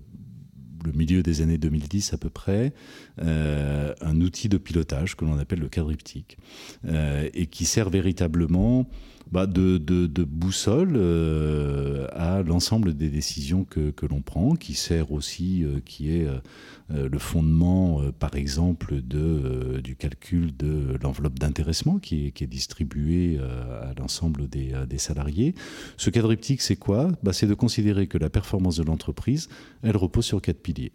[0.84, 2.72] le milieu des années 2010 à peu près,
[3.18, 6.38] un outil de pilotage que l'on appelle le quadriptyque,
[6.84, 8.88] et qui sert véritablement
[9.32, 9.78] bah, de,
[10.24, 16.26] boussole euh, à l'ensemble des décisions que, l'on prend, qui sert aussi, euh, qui est
[16.26, 23.94] euh, le fondement, par exemple, de, du calcul de l'enveloppe d'intéressement qui est, distribuée à
[23.98, 25.54] l'ensemble des, des, salariés.
[25.96, 27.08] Ce quadriptyque, c'est quoi?
[27.22, 29.48] Bah, C'est de considérer que la performance de l'entreprise,
[29.82, 30.92] elle repose sur quatre piliers.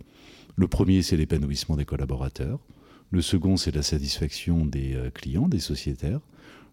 [0.55, 2.59] Le premier, c'est l'épanouissement des collaborateurs.
[3.09, 6.19] Le second, c'est la satisfaction des clients, des sociétaires.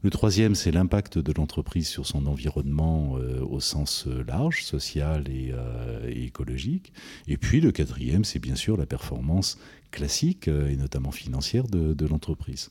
[0.04, 5.24] Le troisième, c'est l'impact de l'entreprise sur son environnement euh, au sens euh, large, social
[5.30, 6.92] euh, et, écologique.
[7.26, 9.56] Et puis le quatrième, c'est bien sûr la performance
[9.90, 12.68] classique et notamment financière de, l'entreprise.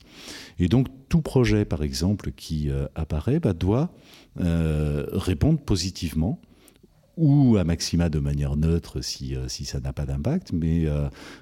[0.60, 3.94] Et donc tout projet, par exemple, qui apparaît, bah, doit
[4.36, 6.42] répondre positivement
[7.18, 10.86] ou à maxima de manière neutre si, si ça n'a pas d'impact, mais,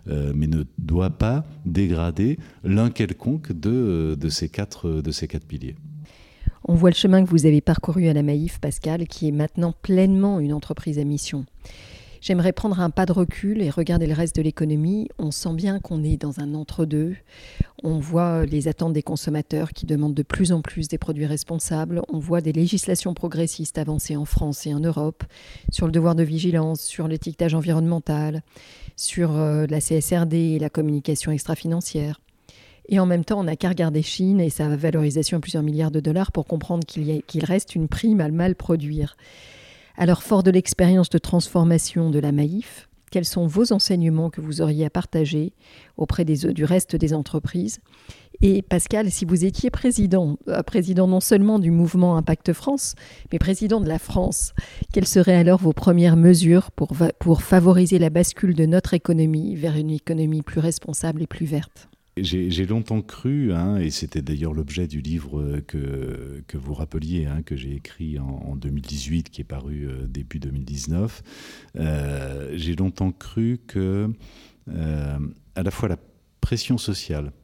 [0.07, 5.75] mais ne doit pas dégrader l'un quelconque de, de, ces quatre, de ces quatre piliers.
[6.63, 9.73] On voit le chemin que vous avez parcouru à la Maïf, Pascal, qui est maintenant
[9.81, 11.45] pleinement une entreprise à mission.
[12.21, 15.09] J'aimerais prendre un pas de recul et regarder le reste de l'économie.
[15.17, 17.15] On sent bien qu'on est dans un entre-deux.
[17.83, 22.03] On voit les attentes des consommateurs qui demandent de plus en plus des produits responsables.
[22.09, 25.23] On voit des législations progressistes avancer en France et en Europe
[25.71, 28.43] sur le devoir de vigilance, sur l'étiquetage environnemental,
[28.95, 32.21] sur euh, la CSRD et la communication extra-financière.
[32.87, 35.91] Et en même temps, on n'a qu'à regarder Chine et sa valorisation à plusieurs milliards
[35.91, 39.17] de dollars pour comprendre qu'il reste une prime à mal produire.
[39.97, 44.61] Alors, fort de l'expérience de transformation de la Maïf, quels sont vos enseignements que vous
[44.61, 45.53] auriez à partager
[45.97, 47.79] auprès des, du reste des entreprises?
[48.41, 52.95] Et Pascal, si vous étiez président, euh, président non seulement du mouvement Impact France,
[53.31, 54.53] mais président de la France,
[54.93, 59.91] quelles seraient alors vos premières mesures pour favoriser la bascule de notre économie vers une
[59.91, 61.89] économie plus responsable et plus verte?
[62.17, 67.41] J'ai longtemps cru, hein, et c'était d'ailleurs l'objet du livre que, que vous rappeliez, hein,
[67.41, 71.23] que j'ai écrit en, 2018, qui est paru euh, début 2019,
[71.77, 74.11] euh, j'ai longtemps cru que
[74.69, 75.19] euh,
[75.55, 75.97] à la fois la
[76.41, 77.40] pression sociale euh,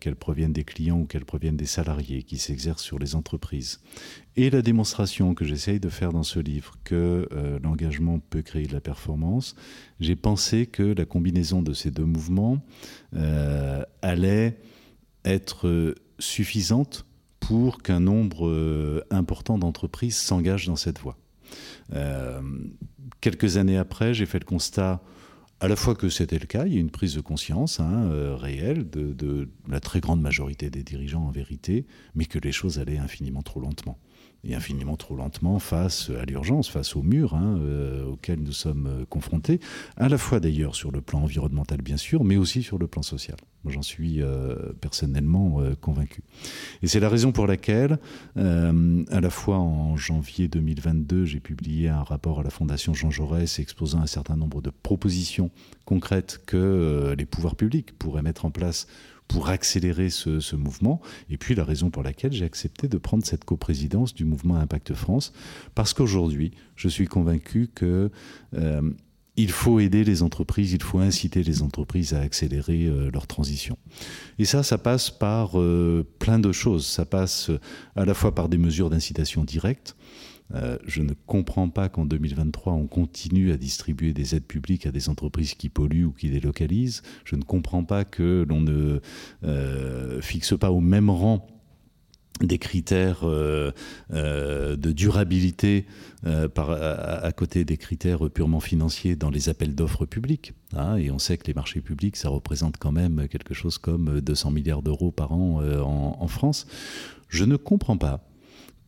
[0.00, 3.80] qu'elles proviennent des clients ou qu'elles proviennent des salariés qui s'exercent sur les entreprises.
[4.36, 8.66] Et la démonstration que j'essaye de faire dans ce livre que euh, l'engagement peut créer
[8.66, 9.54] de la performance,
[10.00, 12.62] j'ai pensé que la combinaison de ces deux mouvements
[13.14, 14.56] euh, allait
[15.24, 17.06] être suffisante
[17.38, 21.16] pour qu'un nombre important d'entreprises s'engagent dans cette voie.
[23.20, 25.02] quelques années après, j'ai fait le constat
[25.60, 28.04] à la fois que c'était le cas, il y a une prise de conscience hein,
[28.10, 32.52] euh, réelle de, de, la très grande majorité des dirigeants en vérité, mais que les
[32.52, 33.98] choses allaient infiniment trop lentement
[34.44, 38.86] et infiniment trop lentement face à l'urgence, face au mur hein, euh, auquel nous sommes
[38.86, 39.60] euh, confrontés,
[39.96, 43.02] à la fois d'ailleurs sur le plan environnemental bien sûr, mais aussi sur le plan
[43.02, 43.36] social.
[43.64, 46.22] Moi j'en suis euh, personnellement convaincu.
[46.82, 47.98] Et c'est la raison pour laquelle,
[48.36, 53.58] à la fois en janvier 2022, j'ai publié un rapport à la Fondation Jean Jaurès
[53.58, 55.50] exposant un certain nombre de propositions
[55.84, 58.86] concrètes que les pouvoirs publics pourraient mettre en place
[59.30, 61.00] pour accélérer ce, mouvement.
[61.30, 64.92] Et puis la raison pour laquelle j'ai accepté de prendre cette coprésidence du mouvement Impact
[64.94, 65.32] France,
[65.76, 68.10] parce qu'aujourd'hui, je suis convaincu que
[68.56, 68.90] euh,
[69.36, 73.78] il faut aider les entreprises, il faut inciter les entreprises à accélérer euh, leur transition.
[74.40, 76.84] Et ça, ça passe par euh, plein de choses.
[76.84, 77.52] Ça passe
[77.94, 79.94] à la fois par des mesures d'incitation directe,
[80.54, 84.90] euh, je ne comprends pas qu'en 2023, on continue à distribuer des aides publiques à
[84.90, 87.02] des entreprises qui polluent ou qui délocalisent.
[87.24, 89.00] Je ne comprends pas que l'on ne
[89.44, 91.46] euh, fixe pas au même rang
[92.40, 93.70] des critères euh,
[94.10, 95.84] de durabilité
[96.24, 100.54] à, côté des critères purement financiers dans les appels d'offres publics.
[100.74, 100.96] Hein.
[100.96, 104.52] et on sait que les marchés publics, ça représente quand même quelque chose comme 200
[104.52, 106.66] milliards d'euros par an en France.
[107.28, 108.29] Je ne comprends pas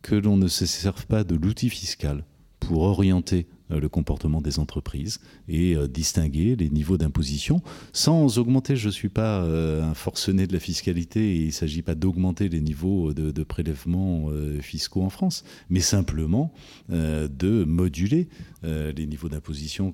[0.03, 2.23] que l'on ne se serve pas de l'outil fiscal
[2.59, 7.61] pour orienter euh, le comportement des entreprises et euh, distinguer les niveaux d'imposition
[7.91, 8.75] sans augmenter.
[8.75, 11.95] Je ne suis pas euh, un forcené de la fiscalité et il ne s'agit pas
[11.95, 14.29] d'augmenter les niveaux de, prélèvements
[14.61, 16.53] fiscaux en France, mais simplement
[16.89, 18.29] de moduler
[18.63, 19.93] les niveaux d'imposition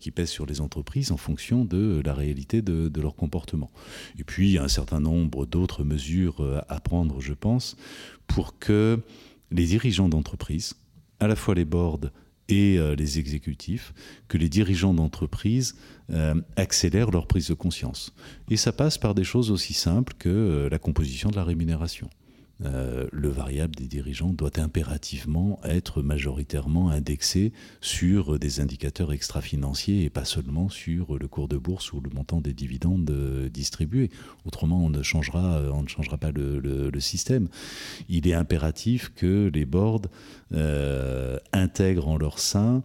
[0.00, 3.70] qui pèsent sur les entreprises en fonction de la réalité de, de leur comportement.
[4.18, 7.76] Et puis, il y a un certain nombre d'autres mesures à prendre, je pense,
[8.26, 9.00] pour que
[9.50, 10.74] les dirigeants d'entreprise,
[11.20, 12.10] à la fois les boards
[12.48, 13.94] et euh, les exécutifs,
[14.28, 15.76] que les dirigeants d'entreprise
[16.10, 18.14] euh, accélèrent leur prise de conscience.
[18.50, 22.10] Et ça passe par des choses aussi simples que euh, la composition de la rémunération.
[22.64, 30.10] Euh, le variable des dirigeants doit impérativement être majoritairement indexé sur des indicateurs extra-financiers et
[30.10, 34.10] pas seulement sur le cours de bourse ou le montant des dividendes euh, distribués.
[34.44, 37.48] Autrement, on ne changera, on ne changera pas le, système.
[38.08, 40.02] Il est impératif que les boards
[40.52, 42.82] euh, intègrent en leur sein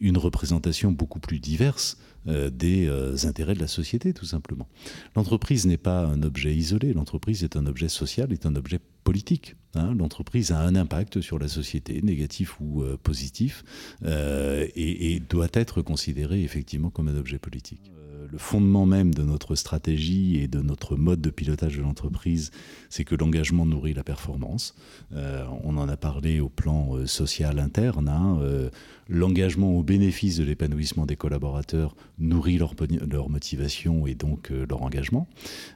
[0.00, 4.68] une représentation beaucoup plus diverse euh, des euh, intérêts de la société, tout simplement.
[5.16, 9.56] L'entreprise n'est pas un objet isolé, l'entreprise est un objet social, est un objet politique.
[9.74, 9.94] Hein.
[9.98, 13.64] L'entreprise a un impact sur la société, négatif ou euh, positif,
[14.04, 17.90] et, et, doit être considérée effectivement comme un objet politique
[18.30, 22.50] le fondement même de notre stratégie et de notre mode de pilotage de l'entreprise,
[22.88, 24.74] c'est que l'engagement nourrit la performance.
[25.14, 28.08] Euh, on en a parlé au plan euh, social interne.
[28.08, 28.70] Hein, euh,
[29.08, 32.74] l'engagement au bénéfice de l'épanouissement des collaborateurs nourrit leur,
[33.10, 35.26] leur motivation et donc leur engagement.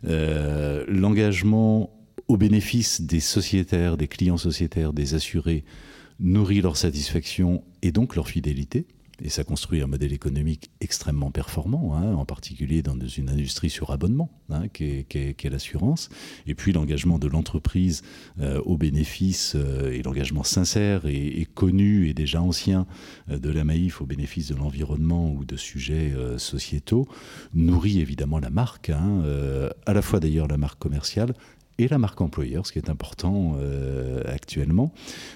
[0.02, 1.90] l'engagement
[2.28, 5.64] au bénéfice des sociétaires, des clients sociétaires, des assurés,
[6.20, 8.87] nourrit leur satisfaction et donc leur fidélité
[9.22, 13.90] et ça construit un modèle économique extrêmement performant, hein, en particulier dans une industrie sur
[13.90, 15.05] abonnement, hein, qui
[15.48, 16.09] l'assurance.
[16.46, 18.03] Et puis l'engagement de l'entreprise
[18.40, 22.87] euh, au bénéfice euh, et l'engagement sincère et, connu et déjà ancien
[23.31, 27.07] euh, de la Maïf au bénéfice de l'environnement ou de sujets sociétaux
[27.55, 29.22] nourrit évidemment la marque, hein,
[29.87, 31.35] à la fois d'ailleurs la marque commerciale
[31.78, 34.92] et la marque employeur, ce qui est important euh, actuellement.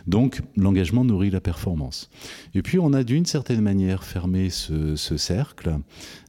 [0.06, 2.10] Donc l'engagement nourrit la performance.
[2.54, 5.78] Et puis on a d'une certaine manière fermé ce, cercle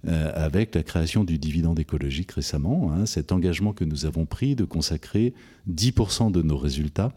[0.07, 4.55] euh, avec la création du dividende écologique récemment, hein, cet engagement que nous avons pris
[4.55, 5.33] de consacrer
[5.69, 7.11] 10% de nos résultats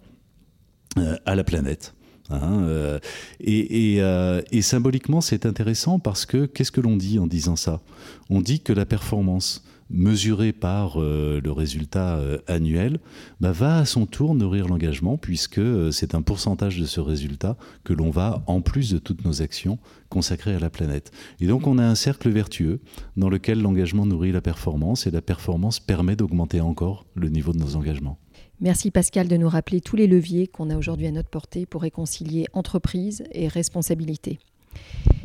[0.98, 1.94] euh, à la planète.
[2.30, 2.98] Hein,
[3.40, 7.82] et, et, symboliquement, c'est intéressant parce que qu'est-ce que l'on dit en disant ça?
[8.30, 12.98] On dit que la performance mesuré par euh, le résultat euh, annuel,
[13.40, 17.56] bah, va à son tour nourrir l'engagement, puisque euh, c'est un pourcentage de ce résultat
[17.84, 19.78] que l'on va, en plus de toutes nos actions,
[20.08, 21.10] consacrer à la planète.
[21.40, 22.80] Et donc on a un cercle vertueux
[23.16, 27.58] dans lequel l'engagement nourrit la performance, et la performance permet d'augmenter encore le niveau de
[27.58, 28.18] nos engagements.
[28.60, 31.82] Merci Pascal de nous rappeler tous les leviers qu'on a aujourd'hui à notre portée pour
[31.82, 34.38] réconcilier entreprise et responsabilité.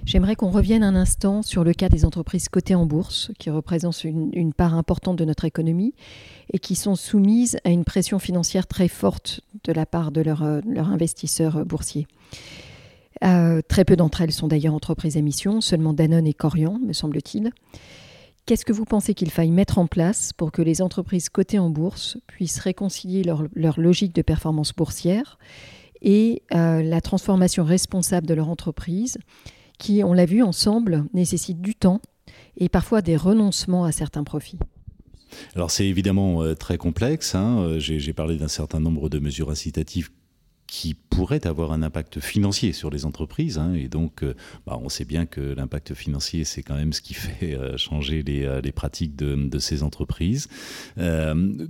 [0.08, 4.06] J'aimerais qu'on revienne un instant sur le cas des entreprises cotées en bourse, qui représentent
[4.06, 5.94] une, part importante de notre économie
[6.54, 10.44] et qui sont soumises à une pression financière très forte de la part de leurs
[10.44, 12.08] euh, investisseurs boursiers.
[13.26, 16.94] Euh, très peu d'entre elles sont d'ailleurs entreprises à mission, seulement Danone et Corian, me
[16.94, 17.52] semble-t-il.
[18.46, 21.70] Qu'est-ce que vous pensez qu'il faille mettre en place pour que les entreprises cotées en
[21.70, 23.44] bourse puissent réconcilier leur,
[23.78, 25.38] logique de performance boursière
[26.02, 29.18] et euh, la transformation responsable de leur entreprise
[29.78, 32.02] qui, on l'a vu ensemble, nécessite du temps
[32.58, 34.60] et parfois des renoncements à certains profits
[35.56, 37.36] alors c'est évidemment euh, très complexe.
[37.36, 37.60] Hein.
[37.60, 40.10] Euh, j'ai parlé d'un certain nombre de mesures incitatives
[40.68, 43.58] qui pourraient avoir un impact financier sur les entreprises.
[43.58, 43.74] Hein.
[43.74, 47.14] et donc, euh, bah, on sait bien que l'impact financier, c'est quand même ce qui
[47.14, 50.50] fait changer les, pratiques de, ces entreprises.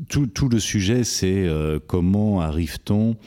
[0.10, 1.48] tout, le sujet, c'est
[1.86, 3.18] comment arrive-t-on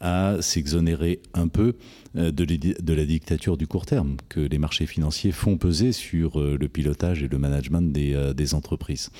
[0.00, 1.74] à s'exonérer un peu
[2.16, 6.56] euh, de, la dictature du court terme que les marchés financiers font peser sur euh,
[6.58, 9.10] le pilotage et le management des, euh, entreprises.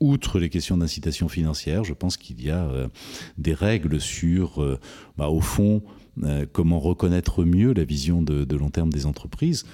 [0.00, 2.68] outre les questions d'incitation financière, je pense qu'il y a
[3.36, 4.78] des règles sur,
[5.18, 5.82] bah, au fond,
[6.52, 9.64] comment reconnaître mieux la vision de long terme des entreprises.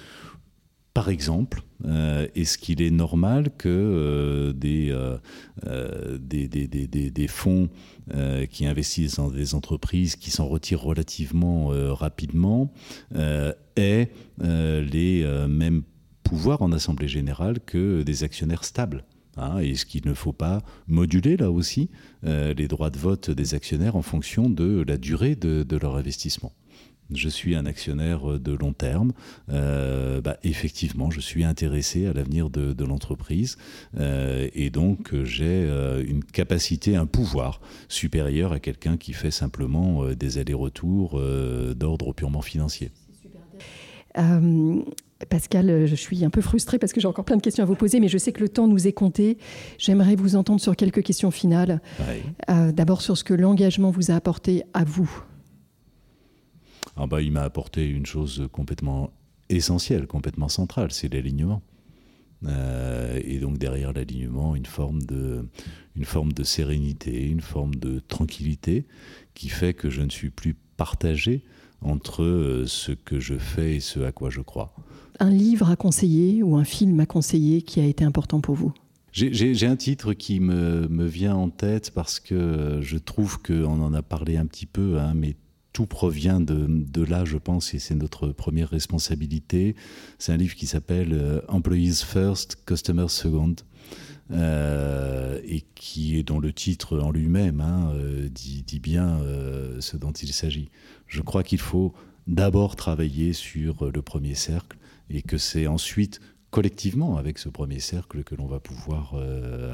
[0.97, 5.19] Par exemple, euh, est-ce qu'il est normal que euh,
[5.67, 7.69] euh, des, fonds
[8.51, 12.73] qui investissent dans des entreprises qui s'en retirent relativement rapidement
[13.15, 15.83] aient les mêmes
[16.23, 19.05] pouvoirs en Assemblée générale que des actionnaires stables
[19.37, 19.59] hein?
[19.59, 21.91] Est-ce qu'il ne faut pas moduler là aussi
[22.23, 26.53] les droits de vote des actionnaires en fonction de la durée de leur investissement?
[27.13, 29.13] Je suis un actionnaire euh, de long terme,
[29.51, 33.57] euh, bah, effectivement, je suis intéressé à l'avenir de, l'entreprise
[33.99, 35.69] euh, et donc j'ai
[36.07, 41.21] une capacité, un pouvoir supérieur à quelqu'un qui fait simplement des allers-retours
[41.75, 42.93] d'ordre purement financier.
[45.29, 47.75] Pascal, je suis un peu frustrée parce que j'ai encore plein de questions à vous
[47.75, 49.39] poser, mais je sais que le temps nous est compté.
[49.79, 51.81] J'aimerais vous entendre sur quelques questions finales.
[52.49, 55.11] D'abord sur ce que l'engagement vous a apporté à vous
[56.97, 59.11] ah bah, il m'a apporté une chose complètement
[59.49, 61.63] essentielle, complètement centrale, c'est l'alignement.
[62.45, 65.49] Euh, et donc derrière l'alignement, une forme de,
[65.95, 68.87] une forme de sérénité, une forme de tranquillité
[69.35, 71.43] qui fait que je ne suis plus partagé
[71.81, 74.75] entre euh, ce que je fais et ce à quoi je crois.
[75.19, 78.73] Un livre à conseiller ou un film à conseiller qui a été important pour vous?
[79.13, 83.95] J'ai un titre qui me, me, vient en tête parce que je trouve qu'on en
[83.95, 85.37] a parlé un petit peu, hein, mais
[85.77, 89.77] tout provient de, là, je pense, et c'est notre première responsabilité.
[90.19, 93.57] C'est un livre qui s'appelle euh, Employees First, Customers Second.
[94.31, 99.21] Euh, et qui est dont le titre en lui-même hein, euh, dit, bien
[99.81, 100.71] ce dont il s'agit.
[101.09, 101.93] Je crois qu'il faut
[102.27, 104.79] d'abord travailler sur le premier cercle
[105.11, 106.21] et que c'est ensuite
[106.57, 109.15] collectivement avec ce premier cercle que l'on va pouvoir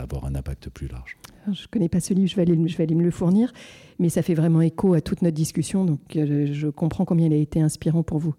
[0.03, 1.16] avoir un impact plus large.
[1.47, 3.53] Je ne connais pas ce livre, je vais, aller, je vais aller me le fournir,
[3.99, 7.33] mais ça fait vraiment écho à toute notre discussion, donc euh, je comprends combien il
[7.33, 8.35] a été inspirant pour vous.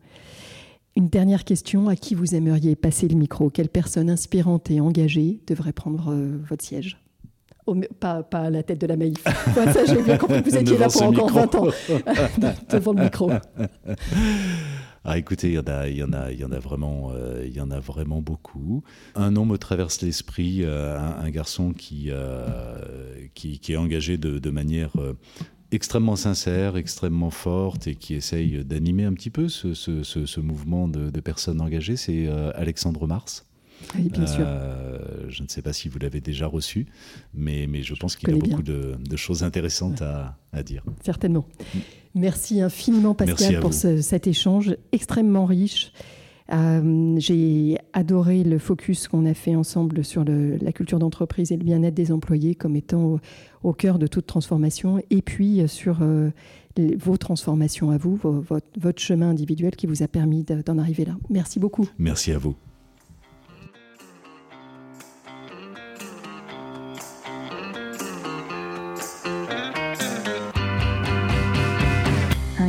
[0.95, 3.49] Une dernière question, à qui vous aimeriez passer le micro?
[3.49, 6.97] Quelle personne inspirante et engagée devrait prendre euh, votre siège?
[7.99, 9.23] Pas, pas, à la tête de la Maïf.
[9.55, 11.67] ça, j'ai bien compris que vous étiez là pour encore 20 ans
[12.69, 13.31] devant le micro.
[15.05, 17.11] Ah, écoutez, il y en a, il y en a, il y en a vraiment,
[17.13, 18.83] euh, il y en a vraiment beaucoup.
[19.15, 24.49] Un nom me traverse l'esprit, euh, un, garçon qui, euh, qui, qui, est engagé de,
[24.49, 24.93] manière
[25.71, 30.87] extrêmement sincère, extrêmement forte et qui essaye d'animer un petit peu ce, ce, ce, mouvement
[30.87, 33.45] de, personnes engagées, c'est Alexandre Mars.
[33.95, 34.45] Oui, bien sûr.
[35.27, 36.87] je ne sais pas si vous l'avez déjà reçu,
[37.33, 40.83] mais, mais je pense qu'il a beaucoup de, de, choses intéressantes à, à dire.
[41.03, 41.45] Certainement.
[41.73, 41.79] Mm.
[42.15, 45.91] Merci infiniment Pascal pour cet échange extrêmement riche.
[46.51, 51.63] Euh, j'ai adoré le focus qu'on a fait ensemble sur la culture d'entreprise et le
[51.63, 53.19] bien-être des employés comme étant
[53.63, 56.31] au, cœur de toute transformation, et puis euh, sur euh,
[56.97, 61.15] vos transformations à vous, votre, votre chemin individuel qui vous a permis d'en arriver là.
[61.29, 61.87] Merci beaucoup.
[61.97, 62.55] Merci à vous.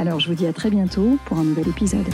[0.00, 2.08] Alors je vous dis à très bientôt pour un nouvel épisode.